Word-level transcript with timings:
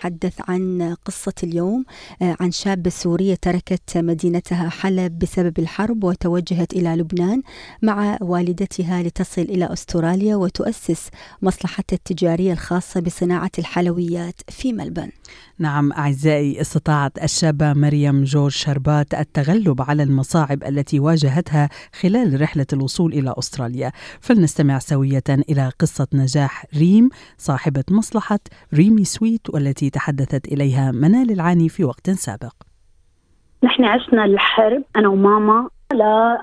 نتحدث 0.00 0.40
عن 0.48 0.94
قصة 1.04 1.32
اليوم. 1.42 1.84
آه، 2.22 2.36
عن 2.40 2.50
شابة 2.50 2.90
سورية 2.90 3.34
تركت 3.34 3.98
مدينتها 3.98 4.68
حلب 4.68 5.18
بسبب 5.18 5.58
الحرب 5.58 6.04
وتوجهت 6.04 6.72
إلى 6.72 6.96
لبنان 6.96 7.42
مع 7.82 8.18
والدتها 8.20 9.02
لتصل 9.02 9.42
إلى 9.42 9.72
أستراليا 9.72 10.36
وتؤسس 10.36 11.08
مصلحتها 11.42 11.96
التجارية 11.96 12.52
الخاصة 12.52 13.00
بصناعة 13.00 13.50
الحلويات 13.58 14.40
في 14.48 14.72
ملبورن. 14.72 15.10
نعم 15.58 15.92
أعزائي 15.92 16.60
استطاعت 16.60 17.22
الشابة 17.22 17.72
مريم 17.72 18.24
جورج 18.24 18.52
شربات 18.52 19.14
التغلب 19.14 19.82
على 19.82 20.02
المصاعب 20.02 20.64
التي 20.64 21.00
واجهتها 21.00 21.68
خلال 22.00 22.40
رحلة 22.40 22.66
الوصول 22.72 23.12
إلى 23.12 23.34
أستراليا. 23.38 23.92
فلنستمع 24.20 24.78
سوية 24.78 25.22
إلى 25.28 25.72
قصة 25.78 26.06
نجاح 26.14 26.66
ريم 26.76 27.08
صاحبة 27.38 27.84
مصلحة 27.90 28.40
ريمي 28.74 29.04
سويت 29.04 29.50
والتي 29.50 29.89
تحدثت 29.90 30.52
إليها 30.52 30.92
منال 30.92 31.30
العاني 31.30 31.68
في 31.68 31.84
وقت 31.84 32.10
سابق. 32.10 32.52
نحن 33.64 33.84
عشنا 33.84 34.24
الحرب 34.24 34.82
أنا 34.96 35.08
وماما 35.08 35.68
ل 35.92 36.02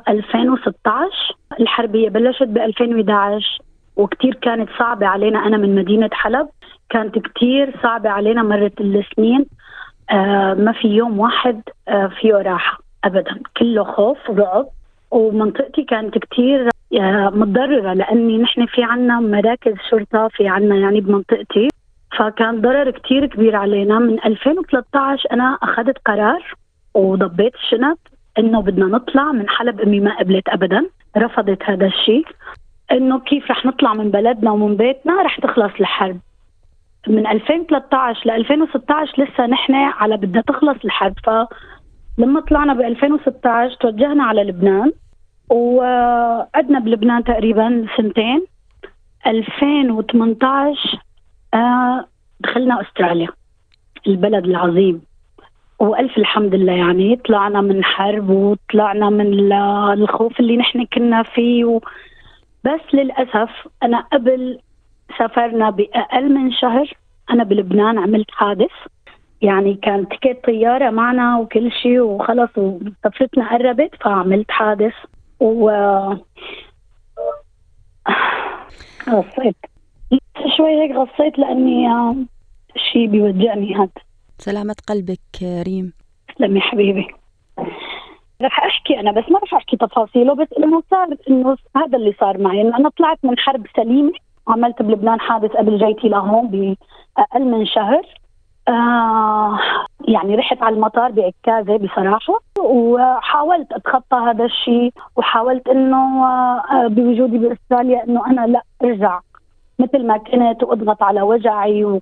2016 0.09 1.35
الحربية 1.59 2.09
بلشت 2.09 2.43
ب 2.43 2.57
2011 2.57 3.57
وكتير 3.95 4.33
كانت 4.33 4.69
صعبة 4.79 5.07
علينا 5.07 5.47
أنا 5.47 5.57
من 5.57 5.75
مدينة 5.75 6.09
حلب. 6.13 6.47
كانت 6.89 7.19
كتير 7.19 7.79
صعبة 7.83 8.09
علينا 8.09 8.43
مرت 8.43 8.81
السنين 8.81 9.45
آه 10.11 10.53
ما 10.53 10.71
في 10.71 10.87
يوم 10.87 11.19
واحد 11.19 11.61
آه 11.87 12.11
فيه 12.21 12.33
راحة 12.33 12.79
أبدا. 13.03 13.39
كله 13.57 13.83
خوف 13.83 14.29
ورعب. 14.29 14.67
ومنطقتي 15.11 15.83
كانت 15.83 16.17
كتير 16.17 16.69
آه 16.99 17.29
متضررة 17.29 17.93
لأني 17.93 18.37
نحن 18.37 18.65
في 18.65 18.83
عنا 18.83 19.19
مراكز 19.19 19.73
شرطة 19.91 20.27
في 20.27 20.47
عنا 20.47 20.75
يعني 20.75 21.01
بمنطقتي. 21.01 21.67
فكان 22.17 22.61
ضرر 22.61 22.91
كتير 22.91 23.25
كبير 23.25 23.55
علينا. 23.55 23.99
من 23.99 24.25
2013 24.25 25.31
أنا 25.31 25.57
أخذت 25.63 25.97
قرار 26.05 26.55
وضبيت 26.93 27.55
الشنط 27.55 27.99
إنه 28.39 28.61
بدنا 28.61 28.85
نطلع 28.85 29.31
من 29.31 29.49
حلب 29.49 29.81
أمي 29.81 29.99
ما 29.99 30.17
قبلت 30.17 30.49
ابدا. 30.49 30.85
رفضت 31.17 31.63
هذا 31.63 31.85
الشيء. 31.85 32.25
إنه 32.91 33.19
كيف 33.19 33.51
رح 33.51 33.65
نطلع 33.65 33.93
من 33.93 34.11
بلدنا 34.11 34.51
ومن 34.51 34.75
بيتنا؟ 34.77 35.21
رح 35.21 35.39
تخلص 35.39 35.71
الحرب. 35.79 36.19
من 37.07 37.27
2013 37.27 38.25
ل 38.25 38.31
2016 38.31 39.23
لسه 39.23 39.45
نحن 39.45 39.73
على 39.73 40.17
بدنا 40.17 40.41
تخلص 40.41 40.77
الحرب. 40.85 41.13
فلما 41.23 42.39
طلعنا 42.39 42.73
ب 42.73 42.81
2016 42.81 43.75
توجهنا 43.79 44.23
على 44.23 44.43
لبنان. 44.43 44.91
وقعدنا 45.49 46.79
بلبنان 46.79 47.23
تقريبا 47.23 47.85
سنتين. 47.97 48.45
2018 49.27 50.99
آه، 51.53 52.05
دخلنا 52.39 52.81
أستراليا 52.81 53.27
البلد 54.07 54.45
العظيم. 54.45 55.01
وألف 55.79 56.17
الحمد 56.17 56.55
لله 56.55 56.73
يعني 56.73 57.15
طلعنا 57.15 57.61
من 57.61 57.83
حرب 57.83 58.29
وطلعنا 58.29 59.09
من 59.09 59.53
الخوف 59.93 60.39
اللي 60.39 60.57
نحن 60.57 60.85
كنا 60.85 61.23
فيه. 61.23 61.65
و 61.65 61.79
بس 62.63 62.81
للأسف 62.93 63.67
أنا 63.83 63.99
قبل 63.99 64.59
سافرنا 65.17 65.69
بأقل 65.69 66.33
من 66.33 66.51
شهر 66.51 66.93
أنا 67.29 67.43
بلبنان 67.43 67.97
عملت 67.97 68.31
حادث. 68.31 68.71
يعني 69.41 69.73
كان 69.73 70.07
تكت 70.07 70.39
طيارة 70.45 70.89
معنا 70.89 71.37
وكل 71.39 71.71
شيء 71.71 71.99
وخلص 71.99 72.49
وسفرتنا 72.57 73.49
قربت 73.49 73.95
فعملت 74.01 74.51
حادث. 74.51 74.93
و 75.39 75.69
غصيت 79.09 79.55
شوي 80.57 80.81
هيك 80.81 80.91
غصيت 80.91 81.39
لأني 81.39 81.87
شيء 82.91 83.07
بيوجعني 83.07 83.75
هذا 83.75 83.89
سلامة 84.37 84.75
قلبك 84.89 85.63
ريم. 85.67 85.93
تسلمي 86.35 86.61
حبيبي. 86.61 87.07
رح 88.41 88.59
أحكي 88.59 88.99
أنا 88.99 89.11
بس 89.11 89.23
ما 89.31 89.39
رح 89.39 89.53
أحكي 89.53 89.77
تفاصيله 89.77 90.35
بس 90.35 90.47
إنه 90.57 90.83
صار 90.91 91.07
إنه 91.29 91.57
هذا 91.75 91.97
اللي 91.97 92.13
صار 92.19 92.37
معي. 92.37 92.61
إنه 92.61 92.77
أنا 92.77 92.89
طلعت 92.89 93.19
من 93.23 93.39
حرب 93.39 93.65
سليمة 93.75 94.11
عملت 94.47 94.81
بلبنان 94.81 95.19
حادث 95.19 95.51
قبل 95.51 95.77
جيتي 95.77 96.09
لهون 96.09 96.47
بأقل 96.47 97.43
من 97.43 97.65
شهر. 97.65 98.01
آه 98.69 99.59
يعني 100.07 100.35
رحت 100.35 100.63
على 100.63 100.75
المطار 100.75 101.11
بعكازه 101.11 101.77
بصراحة 101.77 102.39
وحاولت 102.59 103.71
أتخطى 103.71 104.15
هذا 104.17 104.45
الشيء 104.45 104.93
وحاولت 105.15 105.67
إنه 105.67 106.25
آه 106.25 106.87
بوجودي 106.87 107.37
بأستراليا 107.37 108.03
إنه 108.03 108.27
أنا 108.27 108.47
لا 108.47 108.61
أرجع. 108.83 109.19
مثل 109.79 110.07
ما 110.07 110.17
كنت 110.17 110.63
واضغط 110.63 111.03
على 111.03 111.21
وجعي 111.21 111.85
و... 111.85 111.99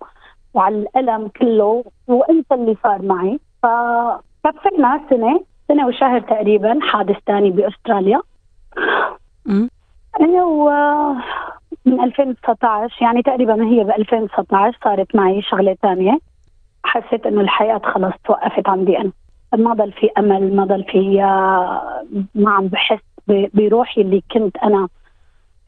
وعلى 0.53 0.75
الألم 0.75 1.27
كله 1.27 1.83
وانسى 2.07 2.53
اللي 2.53 2.77
صار 2.83 3.01
معي. 3.01 3.39
فكفينا 3.63 5.01
سنة 5.09 5.39
سنة 5.67 5.87
وشهر 5.87 6.19
تقريبا 6.19 6.79
حادث 6.81 7.17
ثاني 7.27 7.51
بأستراليا. 7.51 8.21
و 10.45 10.69
من 11.85 12.03
2019 12.03 12.95
يعني 13.01 13.21
تقريبا 13.21 13.63
هي 13.63 13.83
ب 13.83 13.89
2019 13.89 14.77
صارت 14.83 15.15
معي 15.15 15.41
شغلة 15.41 15.77
ثانية 15.81 16.19
حسيت 16.83 17.25
إنه 17.25 17.41
الحياة 17.41 17.81
خلص 17.83 18.13
توقفت 18.25 18.69
عندي 18.69 18.97
أنا. 18.97 19.11
ما 19.57 19.73
ضل 19.73 19.91
في 19.91 20.09
أمل 20.17 20.55
ما 20.55 20.65
ضل 20.65 20.83
في 20.83 21.17
ما 22.35 22.51
عم 22.51 22.67
بحس 22.67 22.99
بروحي 23.27 24.01
اللي 24.01 24.23
كنت 24.31 24.57
أنا. 24.57 24.87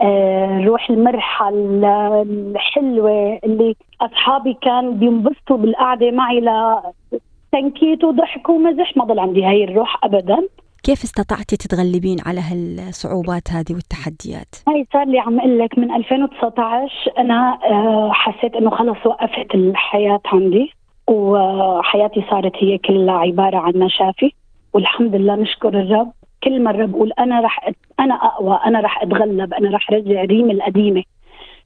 آه، 0.01 0.61
روح 0.65 0.89
المرحة 0.89 1.49
الحلوة 1.49 3.39
اللي 3.43 3.75
أصحابي 4.01 4.57
كان 4.61 4.97
بينبسطوا 4.99 5.57
بالقعدة 5.57 6.11
معي 6.11 6.39
لتنكيت 6.39 8.03
وضحك 8.03 8.49
ومزح. 8.49 8.97
ما 8.97 9.05
ضل 9.05 9.19
عندي 9.19 9.45
هاي 9.45 9.63
الروح 9.63 9.97
أبدا. 10.03 10.47
كيف 10.83 11.03
استطعتي 11.03 11.57
تتغلبين 11.57 12.17
على 12.25 12.41
هالصعوبات 12.41 13.51
هذه 13.51 13.73
والتحديات؟ 13.73 14.55
هاي 14.67 14.87
صار 14.93 15.05
لي 15.05 15.19
عم 15.19 15.39
أقول 15.39 15.59
لك 15.59 15.77
من 15.77 15.91
2019 15.95 16.91
أنا 17.17 17.59
آه، 17.63 18.11
حسيت 18.13 18.55
إنه 18.55 18.69
خلص 18.69 19.05
وقفت 19.05 19.55
الحياة 19.55 20.21
عندي 20.25 20.71
وحياتي 21.07 22.25
صارت 22.29 22.55
هي 22.55 22.77
كلها 22.77 23.15
عبارة 23.15 23.57
عن 23.57 23.73
مشافي. 23.73 24.33
والحمد 24.73 25.15
لله 25.15 25.35
نشكر 25.35 25.69
الرب 25.69 26.11
كل 26.43 26.63
مرة 26.63 26.85
بقول 26.85 27.11
أنا 27.19 27.41
رح 27.41 27.71
أنا 27.99 28.13
أقوى 28.13 28.59
أنا 28.65 28.79
رح 28.79 29.01
أتغلب 29.01 29.53
أنا 29.53 29.69
رح 29.69 29.91
رجع 29.91 30.23
ريم 30.23 30.51
القديمة. 30.51 31.03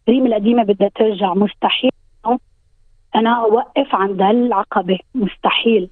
ريم 0.09 0.25
القديمة 0.27 0.63
بدها 0.63 0.89
ترجع. 0.95 1.33
مستحيل 1.33 1.91
أنا 3.15 3.29
أوقف 3.29 3.95
عند 3.95 4.21
هالعقبة. 4.21 4.99
مستحيل. 5.15 5.89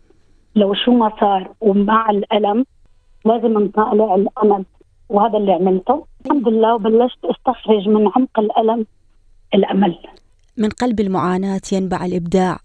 لو 0.56 0.74
شو 0.74 0.92
ما 0.92 1.12
صار 1.20 1.52
ومع 1.62 2.10
الألم 2.10 2.66
لازم 3.26 3.60
نطالع 3.60 4.16
الامل 4.16 4.66
وهذا 5.10 5.38
اللي 5.38 5.52
عملته. 5.54 6.06
الحمد 6.26 6.48
لله 6.48 6.76
وبلشت 6.76 7.26
أستخرج 7.26 7.90
من 7.90 8.12
عمق 8.16 8.40
الألم 8.40 8.86
الأمل. 9.54 9.98
من 10.58 10.70
قلب 10.70 11.00
المعاناة 11.00 11.62
ينبع 11.72 12.06
الإبداع. 12.06 12.58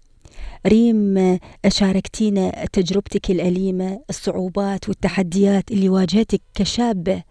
ريم 0.67 1.39
شاركتينا 1.67 2.65
تجربتك 2.73 3.31
الأليمة 3.31 3.99
الصعوبات 4.09 4.89
والتحديات 4.89 5.71
اللي 5.71 5.89
واجهتك 5.89 6.41
كشابة 6.55 7.23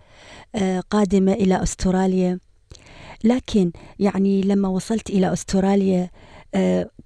قادمة 0.91 1.33
إلى 1.33 1.63
أستراليا. 1.63 2.39
لكن 3.25 3.73
يعني 3.99 4.43
لما 4.43 4.69
وصلت 4.69 5.11
إلى 5.11 5.33
أستراليا 5.33 6.11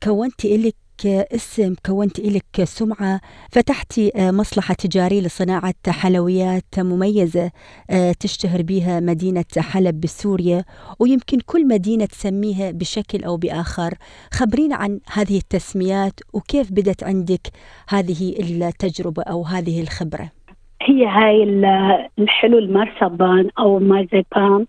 كونت 0.03 0.45
لك 0.47 0.77
اسم 1.07 1.75
كونت 1.87 2.21
لك 2.21 2.65
سمعة 2.65 3.21
فتحتي 3.53 4.13
آه، 4.17 4.31
مصلحة 4.31 4.75
تجارية 4.75 5.21
لصناعة 5.21 5.75
حلويات 5.89 6.79
مميزة 6.79 7.51
آه، 7.91 8.13
تشتهر 8.21 8.63
بها 8.63 9.01
مدينة 9.01 9.45
حلب 9.59 10.01
بسوريا 10.01 10.65
ويمكن 11.01 11.39
كل 11.47 11.69
مدينة 11.69 12.05
تسميها 12.05 12.71
بشكل 12.71 13.25
أو 13.25 13.37
بآخر. 13.37 13.95
خبرينا 14.33 14.77
عن 14.77 15.01
هذه 15.13 15.37
التسميات 15.37 16.21
وكيف 16.33 16.73
بدت 16.73 17.05
عندك 17.05 17.47
هذه 17.89 18.35
التجربة 18.41 19.23
أو 19.23 19.43
هذه 19.43 19.83
الخبرة؟ 19.83 20.31
هي 20.83 21.07
هاي 21.07 21.43
الحلو 22.19 22.59
المرسبان 22.59 23.51
أو 23.59 23.79
مارزيبان 23.79 24.67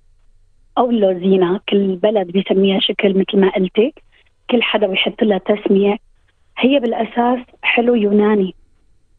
أو 0.78 0.90
اللوزينة 0.90 1.60
كل 1.70 1.96
بلد 1.96 2.28
بيسميها 2.32 2.80
شكل 2.80 3.10
مثل 3.10 3.40
ما 3.40 3.50
قلتي. 3.50 3.94
كل 4.52 4.64
حدا 4.64 4.88
بيحط 4.88 5.24
لها 5.24 5.38
تسمية. 5.38 5.98
هي 6.60 6.80
بالأساس 6.80 7.40
حلو 7.62 7.96
يوناني. 7.96 8.56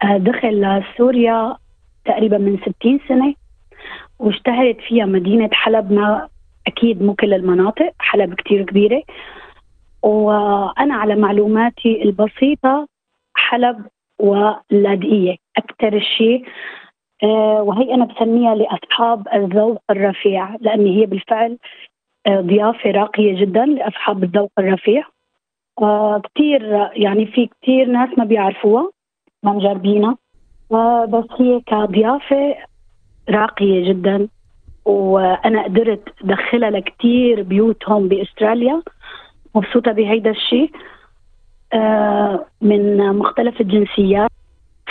آه، 0.03 0.17
دخل 0.17 0.61
لسوريا 0.61 1.57
تقريبا 2.05 2.39
من 2.39 2.59
60 2.59 3.01
سنة 3.09 3.35
واشتهرت 4.19 4.81
فيها 4.81 5.07
مدينة 5.07 5.51
حلب 5.53 5.93
ما 5.93 6.29
أكيد 6.67 7.03
مو 7.03 7.15
كل 7.15 7.35
المناطق 7.35 7.93
حلب 7.99 8.35
كتير 8.35 8.63
كبيرة. 8.65 9.03
وأنا 10.03 10.95
على 10.95 11.17
معلوماتي 11.17 12.03
البسيطة 12.03 12.89
حلب 13.35 13.87
واللاذقيه 14.19 15.37
أكثر 15.57 16.01
شيء. 16.01 16.45
آه، 17.23 17.63
وهي 17.63 17.95
أنا 17.95 18.05
بسميها 18.05 18.55
لأصحاب 18.55 19.29
الذوق 19.35 19.83
الرفيع 19.91 20.57
لأن 20.61 20.87
هي 20.87 21.07
بالفعل 21.07 21.59
آه، 22.27 22.41
ضيافة 22.41 22.91
راقية 22.91 23.41
جدا 23.41 23.67
لأصحاب 23.67 24.25
الذوق 24.25 24.53
الرفيع. 24.59 25.05
آه، 25.81 26.23
كثير 26.35 26.89
يعني 26.93 27.27
في 27.27 27.51
كثير 27.63 27.87
ناس 27.87 28.09
ما 28.19 28.25
بيعرفوها 28.25 28.91
ما 29.43 29.53
مجربينها. 29.53 30.17
بس 31.07 31.25
هي 31.39 31.61
كضيافة 31.67 32.55
راقية 33.31 33.89
جدا 33.89 34.29
وأنا 34.85 35.63
قدرت 35.65 36.09
أدخلها 36.25 36.71
لكثير 36.71 37.43
بيوت 37.43 37.89
هون 37.89 38.09
بأستراليا. 38.09 38.83
مبسوطة 39.55 39.93
بهيدا 39.93 40.31
الشيء 40.31 40.71
من 42.61 43.13
مختلف 43.13 43.61
الجنسيات 43.61 44.31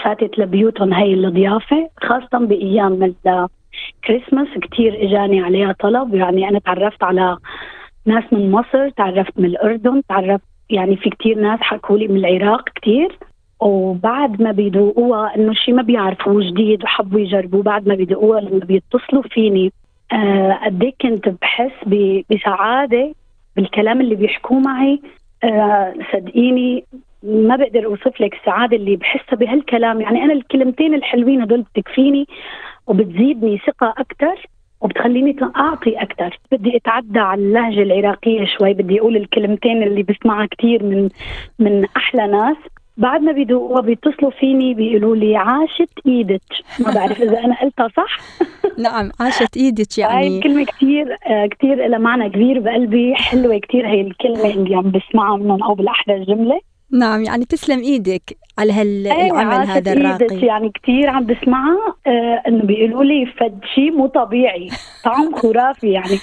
فاتت 0.03 0.39
لبيوتهم 0.39 0.94
هي 0.94 1.13
الضيافة 1.13 1.89
خاصة 1.97 2.45
بأيام 2.45 3.03
الكريسماس. 3.03 4.47
كثير 4.71 5.03
إجاني 5.03 5.41
عليها 5.41 5.75
طلب 5.80 6.15
يعني 6.15 6.50
أنا 6.50 6.59
تعرفت 6.59 7.03
على 7.03 7.38
ناس 8.06 8.24
من 8.31 8.51
مصر 8.51 8.89
تعرفت 8.89 9.39
من 9.39 9.45
الأردن 9.45 10.01
تعرفت 10.09 10.44
يعني 10.69 10.95
في 10.98 11.10
كثير 11.10 11.39
ناس 11.39 11.60
حكوا 11.62 11.98
لي 11.98 12.07
من 12.07 12.18
العراق 12.25 12.69
كثير 12.69 13.18
وبعد 13.60 14.42
ما 14.42 14.51
بيدوقوها 14.51 15.36
إنه 15.36 15.54
شيء 15.54 15.74
ما 15.74 15.81
بيعرفوه 15.81 16.44
جديد 16.51 16.83
وحبوا 16.83 17.19
يجربوه 17.19 17.63
بعد 17.63 17.88
ما 17.88 17.95
بيدوقوها 17.95 18.42
لما 18.42 18.66
بيتصلوا 18.66 19.24
فيني 19.24 19.71
آه 20.12 20.60
قد 20.66 20.83
إيه 20.83 20.94
كنت 21.01 21.30
بحس 21.30 21.71
بسعادة 22.31 23.13
بالكلام 23.56 24.01
اللي 24.01 24.16
بيحكوه 24.16 24.60
معي. 24.60 25.01
آه 25.44 25.94
صدقيني 26.13 26.83
ما 27.24 27.56
بقدر 27.56 27.86
أوصف 27.86 28.22
لك 28.22 28.33
السعادة 28.33 28.77
اللي 28.77 28.95
بحسها 28.95 29.36
بهالكلام. 29.36 30.01
يعني 30.01 30.24
أنا 30.24 30.33
الكلمتين 30.33 30.94
الحلوين 30.94 31.42
هدول 31.42 31.62
بتكفيني 31.62 32.27
وبتزيدني 32.88 33.57
ثقة 33.57 33.94
أكثر 33.98 34.45
وبتخليني 34.81 35.36
أعطي 35.58 36.02
أكثر 36.02 36.40
بدي 36.52 36.78
أتعدى 36.78 37.20
على 37.20 37.42
اللهجة 37.42 37.81
العراقية 37.81 38.46
شوي 38.58 38.74
بدي 38.74 39.00
أقول 39.00 39.18
الكلمتين 39.18 39.84
اللي 39.84 40.04
بسمعها 40.04 40.46
كثير 40.46 40.84
من 40.84 41.10
من 41.60 41.86
أحلى 41.98 42.28
ناس. 42.28 42.58
بعد 42.98 43.22
ما 43.22 43.31
بيدوقوها 43.31 43.81
بيتصلوا 43.81 44.31
فيني 44.31 44.74
بيقولوا 44.74 45.16
لي 45.16 45.36
عاشت 45.36 45.90
إيدك. 46.06 46.42
ما 46.80 46.94
بعرف 46.94 47.22
إذا 47.22 47.40
أنا 47.40 47.56
قلتها 47.62 47.88
صح. 47.88 48.18
نعم 48.86 49.12
عاشت 49.20 49.58
إيدك 49.58 49.98
يعني. 49.98 50.14
هاي 50.14 50.38
الكلمة 50.38 50.66
كثير 50.66 51.18
كثير 51.52 51.88
لها 51.88 52.00
معنى 52.00 52.30
كبير 52.30 52.60
بقلبي 52.60 53.16
حلوة 53.16 53.58
كثير 53.58 53.88
هي 53.88 54.02
الكلمة 54.02 54.46
اللي 54.46 54.75
عم 54.75 54.92
بسمعها 54.92 55.38
منهم 55.38 55.64
أو 55.64 55.74
بالاحرى 55.74 56.16
الجمله 56.16 56.60
نعم 56.91 57.24
يعني 57.24 57.45
تسلم 57.45 57.80
إيدك 57.80 58.38
على 58.59 58.74
هالعمل 58.74 59.53
أيه 59.53 59.63
هذا 59.63 59.94
الراقي. 59.94 60.45
يعني 60.45 60.71
كثير 60.83 61.09
عم 61.09 61.25
بسمعها 61.25 61.95
آه 62.07 62.44
إنه 62.47 62.63
بيقولوا 62.63 63.03
لي 63.03 63.25
فد 63.25 63.59
شيء 63.75 63.91
مو 63.91 64.07
طبيعي 64.07 64.69
طعم 65.03 65.36
خرافي 65.41 65.91
يعني 65.91 66.18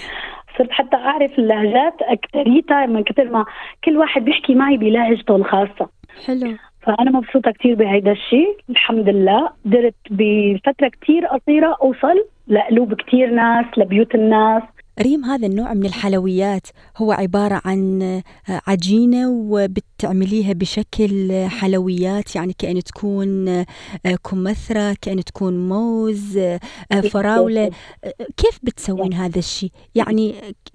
صرت 0.58 0.70
حتى 0.70 0.96
أعرف 0.96 1.38
اللهجات 1.38 1.94
اكثريتها 2.00 2.86
من 2.86 3.04
كثر 3.04 3.24
ما 3.24 3.44
كل 3.84 3.96
واحد 3.96 4.24
بيحكي 4.24 4.54
معي 4.54 4.76
بلهجته 4.76 5.36
الخاصة. 5.36 5.88
حلو. 6.26 6.54
فأنا 6.82 7.10
مبسوطة 7.10 7.50
كثير 7.50 7.74
بهيدا 7.74 8.12
الشيء 8.12 8.56
الحمد 8.70 9.08
لله. 9.08 9.50
قدرت 9.66 9.94
بفترة 10.10 10.90
كثير 11.02 11.26
قصيرة 11.26 11.76
أوصل 11.82 12.24
لقلوب 12.48 12.94
كثير 12.94 13.30
ناس 13.30 13.66
لبيوت 13.76 14.14
الناس. 14.14 14.62
ريم 15.02 15.24
هذا 15.24 15.46
النوع 15.46 15.74
من 15.74 15.86
الحلويات 15.86 16.66
هو 16.96 17.12
عبارة 17.12 17.62
عن 17.64 18.22
عجينة 18.66 19.30
وبتعمليها 19.30 20.52
بشكل 20.52 21.32
حلويات 21.48 22.36
يعني 22.36 22.52
كأن 22.58 22.82
تكون 22.82 23.64
كمثرى 24.30 24.94
كأن 25.02 25.24
تكون 25.24 25.68
موز 25.68 26.40
فراولة. 27.12 27.70
كيف 28.36 28.58
بتسوين 28.62 29.14
هذا 29.14 29.38
الشيء؟ 29.38 29.70
يعني 29.94 30.34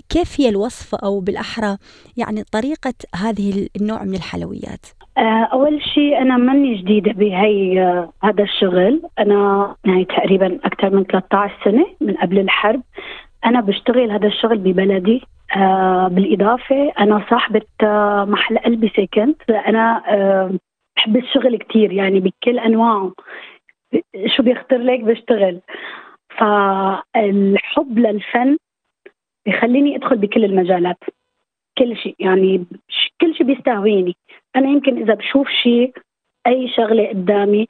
كيف 0.10 0.42
هي 0.42 0.50
الوصفة 0.50 0.98
أو 1.04 1.20
بالأحرى؟ 1.20 1.78
يعني 2.18 2.44
طريقة 2.52 2.94
هذه 3.16 3.70
النوع 3.82 4.04
من 4.04 4.16
الحلويات. 4.16 4.86
أول 5.54 5.82
شيء 5.94 6.22
أنا 6.22 6.38
ماني 6.38 6.82
جديدة 6.82 7.12
بهي 7.12 7.80
هذا 8.24 8.44
الشغل. 8.44 9.02
أنا 9.20 9.76
يعني 9.86 10.06
تقريبا 10.06 10.60
أكثر 10.64 10.90
من 10.90 11.04
13 11.04 11.54
سنة 11.66 11.86
من 12.02 12.14
قبل 12.14 12.40
الحرب. 12.40 12.82
أنا 13.46 13.62
بشتغل 13.62 14.12
هذا 14.12 14.28
الشغل 14.28 14.58
ببلدي 14.58 15.22
آه 15.56 16.08
بالإضافة 16.08 16.92
أنا 17.00 17.26
صاحبة 17.30 17.62
آه 17.84 18.26
محل 18.26 18.58
قلبي 18.58 18.90
سكنت 18.90 19.50
أنا 19.50 20.04
آه 20.08 20.52
بحب 20.96 21.18
الشغل 21.18 21.58
كتير 21.58 21.92
يعني 21.94 22.20
بكل 22.20 22.60
أنواعه. 22.60 23.12
شو 24.28 24.44
بيخطر 24.44 24.78
لك 24.78 25.00
بشتغل؟ 25.00 25.60
فالحب 26.38 28.00
للفن 28.00 28.58
بخليني 29.46 29.96
أدخل 29.96 30.18
بكل 30.18 30.46
المجالات. 30.46 30.98
كل 31.78 31.98
شيء 31.98 32.16
يعني 32.20 32.66
كل 33.22 33.36
شيء 33.36 33.48
بيستهويني. 33.48 34.16
أنا 34.56 34.70
يمكن 34.70 34.98
إذا 35.02 35.14
بشوف 35.14 35.50
شيء 35.50 35.94
أي 36.48 36.68
شغلة 36.68 37.08
قدامي 37.08 37.68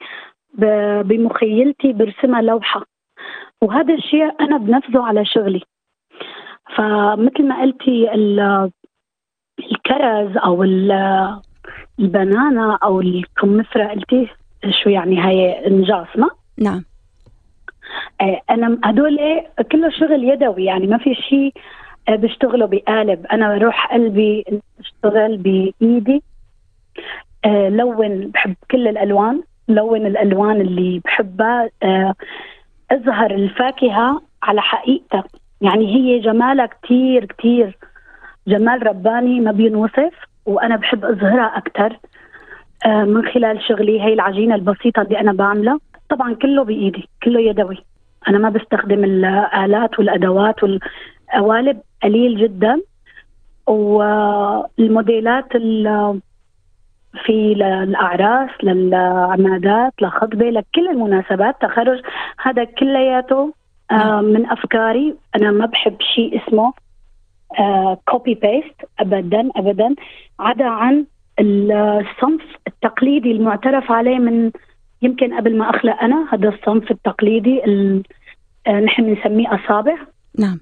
بمخيلتي 1.02 1.92
برسمها 1.92 2.42
لوحة. 2.42 2.91
وهذا 3.62 3.94
الشيء 3.94 4.40
أنا 4.40 4.58
بنفذه 4.58 5.02
على 5.02 5.24
شغلي. 5.24 5.62
فمثل 6.76 7.48
ما 7.48 7.60
قلتي 7.62 8.12
الكرز 9.58 10.36
أو 10.36 10.62
البنانا 11.98 12.78
أو 12.82 13.00
الكمثرى 13.00 13.84
قلتي 13.84 14.28
شو 14.82 14.90
يعني؟ 14.90 15.26
هي 15.26 15.68
نجاسمه 15.68 16.30
نعم. 16.58 16.84
آه، 18.20 18.40
أنا 18.50 18.78
هدول 18.84 19.18
كله 19.72 19.90
شغل 19.90 20.24
يدوي 20.24 20.64
يعني 20.64 20.86
ما 20.86 20.98
في 20.98 21.14
شيء 21.14 21.52
آه، 22.08 22.16
بشتغله 22.16 22.66
بقالب. 22.66 23.26
أنا 23.26 23.58
بروح 23.58 23.92
قلبي 23.92 24.44
اشتغل 24.80 25.36
بإيدي. 25.36 26.22
آه، 27.44 27.68
لون 27.68 28.30
بحب 28.30 28.54
كل 28.70 28.88
الألوان. 28.88 29.42
لون 29.68 30.06
الألوان 30.06 30.60
اللي 30.60 31.00
بحبها 31.04 31.70
اظهر 32.92 33.30
الفاكهة 33.30 34.22
على 34.42 34.62
حقيقتها 34.62 35.24
يعني 35.60 35.94
هي 35.94 36.18
جمالها 36.18 36.66
كثير 36.66 37.24
كثير 37.24 37.78
جمال 38.46 38.86
رباني 38.86 39.40
ما 39.40 39.52
بينوصف 39.52 40.12
وأنا 40.46 40.76
بحب 40.76 41.04
اظهرها 41.04 41.56
أكثر 41.56 41.98
آه، 42.86 43.04
من 43.04 43.28
خلال 43.28 43.62
شغلي 43.68 44.00
هي 44.00 44.12
العجينة 44.12 44.54
البسيطة 44.54 45.02
اللي 45.02 45.20
أنا 45.20 45.32
بعملها. 45.32 45.78
طبعا 46.08 46.34
كله 46.34 46.64
بإيدي 46.64 47.08
كله 47.22 47.40
يدوي. 47.40 47.84
أنا 48.28 48.38
ما 48.38 48.50
بستخدم 48.50 49.04
الآلات 49.04 49.98
والأدوات 49.98 50.56
والقوالب 50.62 51.80
قليل 52.02 52.36
جدا. 52.40 52.80
والموديلات 53.66 55.56
في 57.24 57.54
للأعراس 57.54 58.50
للعمادات 58.62 59.92
لخطبه 60.02 60.50
لكل 60.50 60.88
المناسبات. 60.88 61.56
تخرج 61.60 62.00
هذا 62.42 62.64
كلياته 62.64 63.54
آه 63.90 63.94
نعم. 63.94 64.24
من 64.24 64.46
أفكاري. 64.50 65.14
أنا 65.36 65.50
ما 65.50 65.66
بحب 65.66 65.96
شيء 66.14 66.42
اسمه 66.42 66.72
copy 68.08 68.32
آه 68.32 68.48
paste 68.48 68.90
ابدا 69.00 69.50
ابدا. 69.56 69.94
عدا 70.40 70.64
عن 70.64 71.06
الصنف 71.40 72.42
التقليدي 72.66 73.32
المعترف 73.32 73.92
عليه 73.92 74.18
من 74.18 74.50
يمكن 75.02 75.34
قبل 75.34 75.58
ما 75.58 75.70
أخلق 75.70 76.02
أنا 76.02 76.26
هذا 76.32 76.48
الصنف 76.48 76.90
التقليدي 76.90 77.62
آه 78.66 78.80
نحن 78.80 79.02
بنسميه 79.02 79.54
أصابع. 79.54 79.96
نعم. 80.38 80.60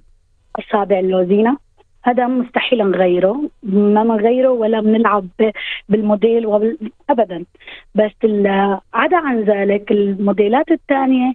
أصابع 0.59 0.99
اللوزينة. 0.99 1.57
هذا 2.03 2.27
مستحيل 2.27 2.91
نغيره 2.91 3.51
ما 3.63 4.03
بنغيره 4.03 4.49
ولا 4.49 4.81
بنلعب 4.81 5.29
بالموديل 5.89 6.47
وبال... 6.47 6.79
ابدا. 7.11 7.45
بس 7.95 8.11
عدا 8.95 9.17
عن 9.17 9.43
ذلك 9.43 9.93
الموديلات 9.93 10.71
الثانية 10.71 11.33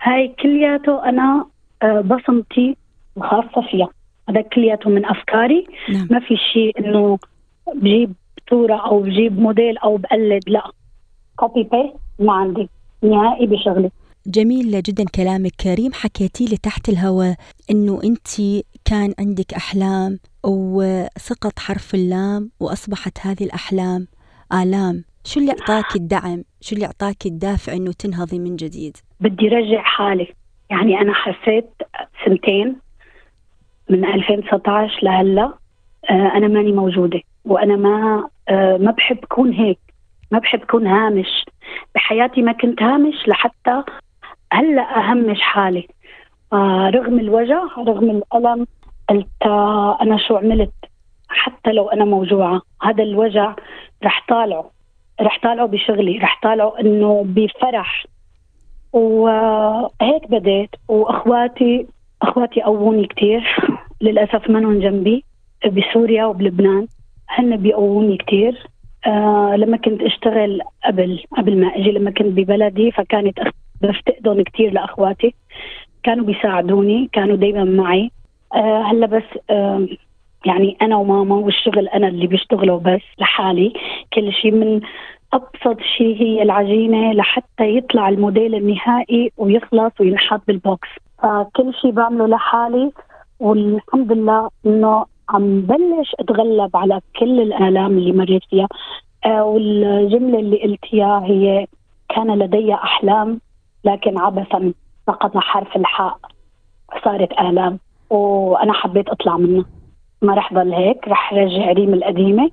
هاي 0.00 0.28
كلياته 0.28 1.08
أنا 1.08 1.46
آه، 1.82 2.00
بصمتي 2.00 2.76
وخاصة 3.16 3.60
فيها. 3.70 3.88
هذا 4.28 4.40
كلياته 4.40 4.90
من 4.90 5.04
أفكاري. 5.04 5.66
نعم. 5.88 6.08
ما 6.10 6.20
في 6.20 6.36
شيء 6.36 6.78
إنه 6.78 7.18
بجيب 7.74 8.12
صورة 8.50 8.76
أو 8.76 9.00
بجيب 9.00 9.40
موديل 9.40 9.78
أو 9.78 9.96
بقلد 9.96 10.42
لا. 10.48 10.70
copy 11.36 11.62
paste 11.62 11.96
ما 12.18 12.32
عندي 12.32 12.68
نهائي 13.02 13.46
بشغلي. 13.46 13.90
جميل 14.26 14.82
جدا 14.82 15.04
كلامك 15.14 15.50
ريم. 15.60 15.92
حكيتي 15.92 16.44
لي 16.44 16.56
تحت 16.56 16.88
الهواء 16.88 17.34
إنه 17.70 18.00
أنت 18.04 18.62
كان 18.84 19.14
عندك 19.18 19.54
أحلام 19.54 20.18
وسقط 20.44 21.58
حرف 21.58 21.94
اللام 21.94 22.50
وأصبحت 22.60 23.18
هذه 23.26 23.44
الأحلام 23.44 24.06
آلام. 24.52 25.04
شو 25.24 25.40
اللي 25.40 25.50
أعطاك 25.52 25.96
الدعم؟ 25.96 26.44
شو 26.60 26.74
اللي 26.74 26.86
أعطاك 26.86 27.26
الدافع 27.26 27.72
إنه 27.72 27.92
تنهضي 27.92 28.38
من 28.38 28.56
جديد؟ 28.56 28.96
بدي 29.20 29.48
رجع 29.48 29.82
حالي. 29.82 30.28
يعني 30.70 31.00
أنا 31.00 31.12
حسيت 31.14 31.70
سنتين 32.24 32.76
من 33.90 34.04
2019 34.04 35.00
لهلأ 35.02 35.54
آه، 36.10 36.32
أنا 36.36 36.48
ماني 36.48 36.72
موجودة 36.72 37.20
وأنا 37.44 37.76
ما 37.76 38.28
آه، 38.48 38.76
ما 38.76 38.90
بحب 38.90 39.18
كون 39.28 39.52
هيك 39.52 39.78
ما 40.30 40.38
بحب 40.38 40.60
كون 40.60 40.86
هامش. 40.86 41.44
بحياتي 41.94 42.42
ما 42.42 42.52
كنت 42.52 42.82
هامش 42.82 43.28
لحتى 43.28 43.82
هلا 44.52 44.82
اهمش 44.98 45.40
حالي. 45.40 45.88
آه 46.52 46.90
رغم 46.90 47.18
الوجع 47.18 47.62
رغم 47.78 48.10
الألم 48.10 48.66
قلت 49.08 49.26
آه 49.42 49.98
أنا 50.02 50.18
شو 50.18 50.36
عملت؟ 50.36 50.72
حتى 51.28 51.72
لو 51.72 51.88
أنا 51.88 52.04
موجوعة. 52.04 52.62
هذا 52.82 53.02
الوجع 53.02 53.54
رح 54.04 54.26
طالعه 54.28 54.70
رح 55.20 55.40
طالعه 55.42 55.66
بشغلي 55.66 56.18
رح 56.18 56.40
طالعه 56.42 56.80
إنه 56.80 57.24
بفرح. 57.28 58.06
وهيك 58.92 60.30
بديت. 60.30 60.70
وأخواتي 60.88 61.86
أخواتي 62.22 62.62
قووني 62.62 63.06
كثير 63.06 63.56
للأسف 64.00 64.50
منهم 64.50 64.80
جنبي 64.80 65.24
بسوريا 65.66 66.24
وبلبنان. 66.24 66.86
هن 67.28 67.56
بيقووني 67.56 68.16
كثير 68.16 68.66
آه 69.06 69.56
لما 69.56 69.76
كنت 69.76 70.02
أشتغل 70.02 70.60
قبل 70.84 71.22
قبل 71.36 71.60
ما 71.60 71.68
أجي 71.76 71.90
لما 71.90 72.10
كنت 72.10 72.26
ببلدي 72.26 72.90
فكانت 72.90 73.38
بفتقدهم 73.86 74.42
كثير 74.42 74.72
لأخواتي. 74.72 75.34
كانوا 76.02 76.24
بيساعدوني 76.24 77.08
كانوا 77.12 77.36
دائما 77.36 77.64
معي. 77.64 78.10
آه 78.54 78.82
هلأ 78.82 79.06
بس 79.06 79.38
آه 79.50 79.86
يعني 80.46 80.76
أنا 80.82 80.96
وماما 80.96 81.34
والشغل 81.34 81.88
أنا 81.88 82.08
اللي 82.08 82.26
بشتغله 82.26 82.78
بس 82.78 83.02
لحالي. 83.18 83.72
كل 84.12 84.32
شيء 84.32 84.52
من 84.52 84.80
أبسط 85.32 85.80
شيء 85.96 86.22
هي 86.22 86.42
العجينة 86.42 87.12
لحتى 87.12 87.76
يطلع 87.76 88.08
الموديل 88.08 88.54
النهائي 88.54 89.32
ويخلص 89.36 89.92
وينحط 90.00 90.40
بالبوكس. 90.46 90.88
فكل 91.22 91.74
شيء 91.82 91.90
بعمله 91.90 92.26
لحالي 92.26 92.90
والحمد 93.40 94.12
لله 94.12 94.50
إنه 94.66 95.04
عم 95.30 95.60
بلش 95.60 96.12
أتغلب 96.20 96.76
على 96.76 97.00
كل 97.18 97.40
الآلام 97.40 97.98
اللي 97.98 98.12
مريت 98.12 98.42
فيها. 98.50 98.68
آه 99.26 99.44
والجملة 99.44 100.38
اللي 100.38 100.62
قلتيها 100.62 101.24
هي 101.24 101.66
كان 102.08 102.38
لدي 102.38 102.74
أحلام. 102.74 103.40
لكن 103.86 104.18
عبثا 104.18 104.72
سقط 105.06 105.36
حرف 105.36 105.76
الحاء. 105.76 106.18
صارت 107.04 107.32
آلام. 107.32 107.78
وأنا 108.10 108.72
حبيت 108.72 109.08
أطلع 109.08 109.36
منها 109.36 109.64
ما 110.22 110.34
رح 110.34 110.54
ضل 110.54 110.72
هيك. 110.72 111.08
رح 111.08 111.34
رجع 111.34 111.72
ريم 111.72 111.94
القديمة 111.94 112.50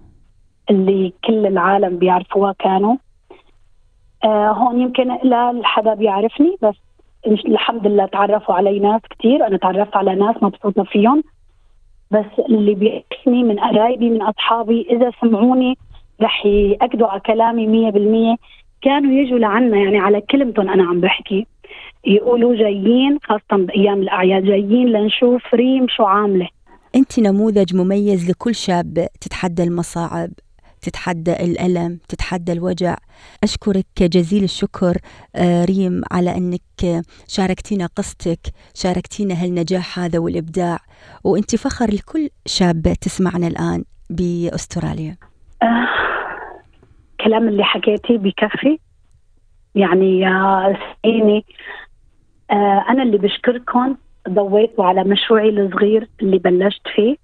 اللي 0.70 1.14
كل 1.26 1.46
العالم 1.48 1.98
بيعرفوها 1.98 2.54
كانوا. 2.60 2.96
آه 4.24 4.52
هون 4.52 4.82
يمكن 4.82 5.18
لا 5.24 5.62
حدا 5.64 5.94
بيعرفني 5.94 6.58
بس 6.62 6.76
الحمد 7.28 7.88
لله 7.88 8.06
تعرفوا 8.06 8.56
علي 8.56 8.80
ناس 8.80 9.02
كثير 9.10 9.48
أنا 9.48 9.58
تعرفت 9.58 9.96
على 9.96 10.16
ناس 10.16 10.36
مبسوطة 10.42 10.84
فيهم. 10.84 11.24
بس 12.12 12.40
اللي 12.50 12.76
بيعرفني 12.76 13.44
من 13.44 13.60
قرايبي 13.60 14.10
من 14.10 14.22
أصحابي 14.22 14.88
إذا 14.90 15.12
سمعوني 15.22 15.78
رح 16.22 16.46
يأكدوا 16.46 17.08
على 17.08 17.20
كلامي 17.20 17.68
مية 17.68 17.90
بالمية. 17.90 18.36
كانوا 18.84 19.12
يجوا 19.12 19.40
لعنا 19.40 19.78
يعني 19.78 19.98
على 19.98 20.22
كلمتهم 20.22 20.70
أنا 20.70 20.84
عم 20.84 21.02
بحكي. 21.02 21.48
يقولوا 22.06 22.56
جايين 22.56 23.18
خاصة 23.24 23.64
بأيام 23.66 24.02
الأعياد 24.02 24.44
جايين 24.44 24.88
لنشوف 24.88 25.54
ريم 25.54 25.88
شو 25.90 26.04
عاملة. 26.04 26.48
أنت 26.96 27.20
نموذج 27.20 27.76
مميز 27.76 28.30
لكل 28.30 28.56
شاب. 28.56 29.08
تتحدى 29.22 29.64
المصاعب 29.64 30.30
تتحدى 30.82 31.34
الألم 31.34 32.00
تتحدى 32.10 32.52
الوجع. 32.52 32.96
أشكرك 33.44 33.86
جزيل 34.02 34.44
الشكر 34.44 34.98
آه، 35.36 35.66
ريم 35.66 36.02
على 36.12 36.38
أنك 36.38 37.04
شاركتينا 37.28 37.86
قصتك 37.96 38.40
شاركتينا 38.74 39.44
هالنجاح 39.44 40.00
هذا 40.00 40.20
والإبداع. 40.20 40.80
وأنت 41.24 41.56
فخر 41.56 41.86
لكل 41.86 42.30
شاب 42.46 42.94
تسمعنا 43.02 43.48
الآن 43.48 43.84
بأستراليا. 44.10 45.18
آه 47.24 47.28
كلام 47.28 47.48
اللي 47.48 47.64
حكيتيه 47.64 48.18
بكفي. 48.18 48.80
يعني 49.76 50.20
يا 50.20 50.78
سعيني 51.04 51.46
آه 52.52 52.86
أنا 52.90 53.04
اللي 53.04 53.18
بشكركم 53.18 53.96
ضويتوا 54.30 54.86
على 54.86 55.04
مشروعي 55.04 55.50
الصغير 55.50 56.10
اللي 56.22 56.38
بلشت 56.38 56.88
فيه. 56.96 57.16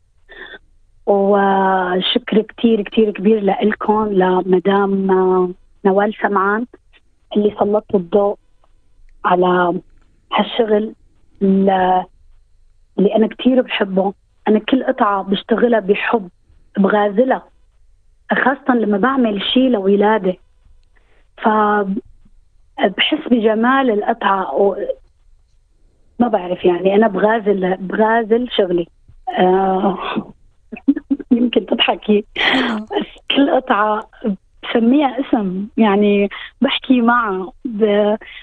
وشكر 1.05 2.41
كتير 2.41 2.81
كتير 2.81 3.11
كبير 3.11 3.43
لكم 3.43 4.07
لمدام 4.07 5.07
نوال 5.85 6.13
سمعان 6.21 6.65
اللي 7.37 7.55
سلطت 7.59 7.95
الضوء 7.95 8.37
على 9.25 9.81
هالشغل 10.33 10.93
اللي 11.41 12.05
أنا 13.15 13.27
كتير 13.27 13.61
بحبه. 13.61 14.13
أنا 14.47 14.59
كل 14.59 14.83
قطعة 14.83 15.23
بشتغلها 15.23 15.79
بحب 15.79 16.29
بغازلها. 16.77 17.43
خاصة 18.33 18.73
لما 18.79 18.97
بعمل 18.97 19.41
شيء 19.53 19.69
لولادي 19.69 20.39
ف 21.43 21.49
بحس 22.97 23.27
بجمال 23.31 23.91
القطعة 23.91 24.55
و 24.55 24.75
ما 26.19 26.27
بعرف 26.27 26.65
يعني 26.65 26.95
أنا 26.95 27.07
بغازل 27.07 27.77
بغازل 27.77 28.47
شغلي. 28.57 28.87
آه 29.39 29.97
يمكن 31.31 31.65
تضحكي. 31.65 32.25
بس 32.81 33.35
كل 33.35 33.51
قطعة 33.55 34.09
بسميها 34.63 35.17
اسم. 35.19 35.67
يعني 35.77 36.29
بحكي 36.61 37.01
معها 37.01 37.51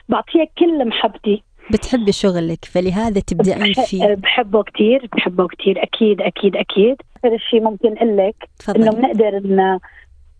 بعطيها 0.08 0.46
كل 0.58 0.88
محبتي. 0.88 1.42
بتحبي 1.72 2.12
شغلك 2.12 2.64
فلهذا 2.64 3.20
تبدعين 3.20 3.72
فيه 3.72 4.14
بحبه 4.14 4.62
كثير 4.62 5.08
بحبه 5.12 5.48
كثير 5.48 5.82
أكيد 5.82 6.20
أكيد 6.20 6.56
أكيد. 6.56 6.96
اخر 7.26 7.38
شيء 7.38 7.62
ممكن 7.62 7.97
أقول 7.97 8.16
لك 8.16 8.49
إنه 8.76 8.90
بنقدر 8.90 9.37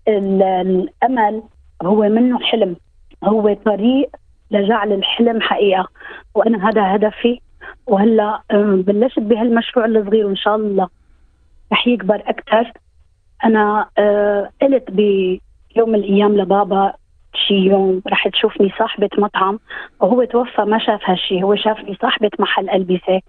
إن 0.09 0.43
الأمل 0.43 1.43
هو 1.83 2.02
منه 2.02 2.38
حلم 2.38 2.76
هو 3.25 3.55
طريق 3.55 4.11
لجعل 4.50 4.93
الحلم 4.93 5.40
حقيقة. 5.40 5.88
وأنا 6.35 6.69
هذا 6.69 6.95
هدفي. 6.95 7.40
وهلأ 7.87 8.43
بلشت 8.52 9.19
بهالمشروع 9.19 9.87
الصغير 9.87 10.26
وان 10.26 10.37
شاء 10.37 10.57
الله 10.57 10.88
رح 11.73 11.87
يكبر 11.87 12.23
أكثر. 12.26 12.73
أنا 13.45 13.88
آه، 13.99 14.50
قلت 14.62 14.90
بيوم 14.90 15.88
من 15.88 15.95
الأيام 15.95 16.37
لبابا 16.37 16.93
شي 17.35 17.55
يوم 17.55 18.02
رح 18.09 18.28
تشوفني 18.28 18.73
صاحبة 18.78 19.11
مطعم. 19.19 19.59
وهو 20.00 20.25
توفى 20.25 20.62
ما 20.62 20.78
شاف 20.78 21.00
هالشي 21.05 21.43
هو 21.43 21.57
شافني 21.57 21.99
صاحبة 22.02 22.31
محل 22.38 22.71
ألبسة. 22.71 23.21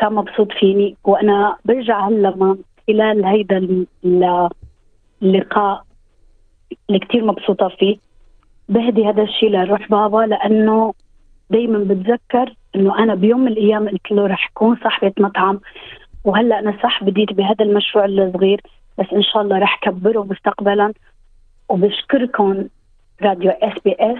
كان 0.00 0.12
مبسوط 0.12 0.52
فيني 0.52 0.96
وأنا 1.04 1.56
برجع 1.64 2.08
هلا 2.08 2.56
خلال 2.88 3.24
هيدا 3.24 3.86
اللقاء 5.22 5.84
اللي 6.88 6.98
كتير 6.98 7.24
مبسوطة 7.24 7.68
فيه. 7.68 7.96
بهدي 8.68 9.06
هذا 9.06 9.22
الشيء 9.22 9.50
لروح 9.50 9.88
بابا 9.90 10.18
لأنه 10.18 10.94
دايما 11.50 11.78
بتذكر 11.78 12.54
إنه 12.76 12.98
أنا 12.98 13.14
بيوم 13.14 13.40
من 13.40 13.48
الأيام 13.52 13.88
قلت 13.88 14.10
له 14.10 14.26
رح 14.26 14.50
أكون 14.50 14.76
صاحبة 14.84 15.12
مطعم 15.18 15.60
وهلأ 16.24 16.58
أنا 16.58 16.78
صح 16.82 17.04
بديت 17.04 17.32
بهذا 17.32 17.64
المشروع 17.64 18.04
الصغير 18.04 18.60
بس 18.98 19.06
إن 19.12 19.22
شاء 19.22 19.42
الله 19.42 19.58
رح 19.58 19.80
كبره 19.82 20.22
مستقبلا. 20.30 20.92
وبشكركم 21.68 22.68
راديو 23.22 23.50
SBS 23.50 24.18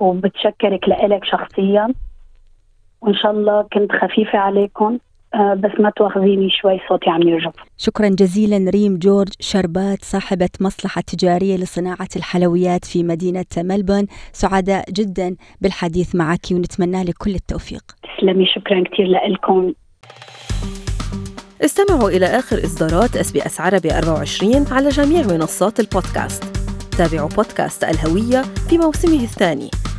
وبتشكرك 0.00 0.88
لإلك 0.88 1.24
شخصيا. 1.24 1.94
وإن 3.04 3.14
شاء 3.14 3.30
الله 3.30 3.62
كنت 3.72 3.92
خفيفة 3.92 4.38
عليكم. 4.38 4.98
آه، 5.34 5.54
بس 5.54 5.70
ما 5.80 5.90
تواخذيني 5.96 6.50
شوي 6.50 6.80
صوتي 6.88 7.10
عم 7.10 7.22
يرجف 7.22 7.52
شكرا 7.78 8.08
جزيلا 8.08 8.70
ريم 8.70 8.98
جورج 8.98 9.28
شربات 9.40 10.04
صاحبة 10.04 10.48
مصلحة 10.60 11.00
تجارية 11.00 11.56
لصناعة 11.56 12.08
الحلويات 12.16 12.84
في 12.84 13.02
مدينة 13.02 13.44
ملبورن. 13.56 14.06
سعداء 14.32 14.84
جدا 14.90 15.36
بالحديث 15.60 16.14
معك 16.14 16.46
ونتمنى 16.52 17.04
لك 17.04 17.14
كل 17.18 17.34
التوفيق. 17.34 17.82
تسلمي 18.18 18.46
شكرا 18.46 18.84
كثير 18.92 19.06
لكم 19.28 19.72
استمعوا 21.64 22.10
إلى 22.10 22.26
آخر 22.26 22.56
إصدارات 22.56 23.16
SBS 23.16 23.60
عربي 23.60 23.98
24 23.98 24.66
على 24.70 24.88
جميع 24.88 25.22
منصات 25.26 25.80
البودكاست. 25.80 26.44
تابعوا 26.98 27.28
بودكاست 27.28 27.84
الهوية 27.84 28.42
في 28.68 28.78
موسمه 28.78 29.22
الثاني. 29.22 29.83